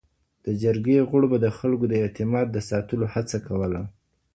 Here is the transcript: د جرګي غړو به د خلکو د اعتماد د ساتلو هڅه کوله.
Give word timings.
د 0.45 0.47
جرګي 0.61 0.97
غړو 1.09 1.27
به 1.31 1.37
د 1.41 1.47
خلکو 1.57 1.85
د 1.89 1.93
اعتماد 2.03 2.47
د 2.51 2.57
ساتلو 2.69 3.05
هڅه 3.13 3.37
کوله. 3.47 3.81